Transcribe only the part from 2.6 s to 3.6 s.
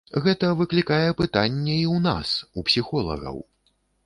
псіхолагаў.